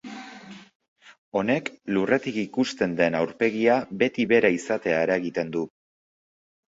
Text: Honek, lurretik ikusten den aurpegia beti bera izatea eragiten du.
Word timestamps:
Honek, 1.41 1.69
lurretik 1.97 2.39
ikusten 2.45 2.97
den 3.01 3.19
aurpegia 3.21 3.77
beti 4.03 4.27
bera 4.33 4.55
izatea 4.59 5.03
eragiten 5.09 5.53
du. 5.59 5.63